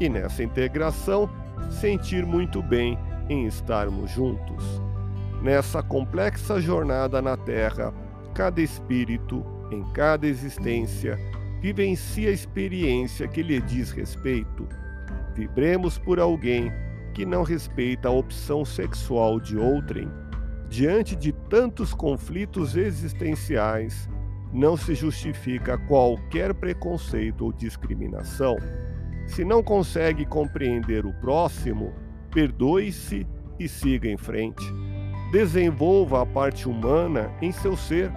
[0.00, 1.28] e nessa integração
[1.70, 4.82] sentir muito bem em estarmos juntos.
[5.42, 7.92] Nessa complexa jornada na Terra,
[8.34, 11.18] cada espírito, em cada existência,
[11.60, 14.68] vivencia a experiência que lhe diz respeito.
[15.34, 16.72] Vibremos por alguém
[17.14, 20.10] que não respeita a opção sexual de outrem.
[20.68, 24.08] Diante de tantos conflitos existenciais,
[24.52, 28.56] não se justifica qualquer preconceito ou discriminação.
[29.28, 31.92] Se não consegue compreender o próximo,
[32.32, 33.26] perdoe-se
[33.60, 34.64] e siga em frente.
[35.30, 38.10] Desenvolva a parte humana em seu ser.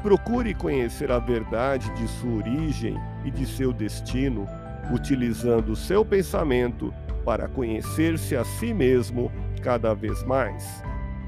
[0.00, 4.46] Procure conhecer a verdade de sua origem e de seu destino,
[4.92, 10.82] utilizando o seu pensamento para conhecer-se a si mesmo cada vez mais.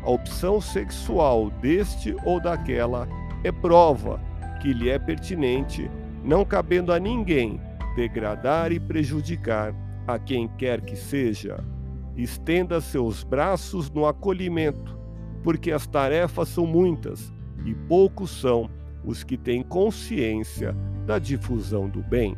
[0.04, 3.08] A opção sexual deste ou daquela
[3.42, 4.20] é prova
[4.62, 5.90] que lhe é pertinente,
[6.22, 7.60] não cabendo a ninguém
[7.96, 9.74] degradar e prejudicar
[10.06, 11.64] a quem quer que seja.
[12.14, 14.96] Estenda seus braços no acolhimento,
[15.42, 17.32] porque as tarefas são muitas
[17.64, 18.70] e poucos são
[19.04, 22.36] os que têm consciência da difusão do bem.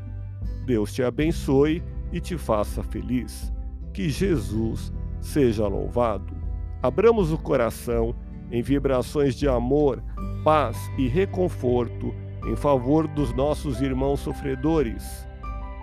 [0.65, 1.83] Deus te abençoe
[2.13, 3.53] e te faça feliz.
[3.93, 6.37] Que Jesus seja louvado.
[6.83, 8.15] Abramos o coração
[8.51, 10.03] em vibrações de amor,
[10.45, 12.15] paz e reconforto
[12.47, 15.29] em favor dos nossos irmãos sofredores